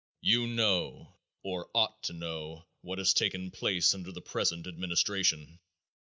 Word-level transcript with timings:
You 0.21 0.47
know, 0.47 1.13
or 1.43 1.69
ought 1.75 2.01
to 2.05 2.13
know, 2.13 2.65
what 2.81 2.97
has 2.97 3.13
taken 3.13 3.51
place 3.51 3.93
under 3.93 4.11
the 4.11 4.19
present 4.19 4.65
administration. 4.65 5.59